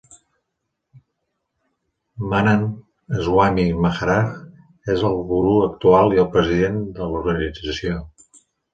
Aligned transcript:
Mahant 2.31 2.63
Swami 3.27 3.67
Maharaj 3.85 4.33
és 4.97 5.07
el 5.13 5.21
guru 5.33 5.55
actual 5.69 6.19
i 6.19 6.25
el 6.27 6.31
president 6.37 6.85
de 6.99 7.13
l'organització. 7.15 8.05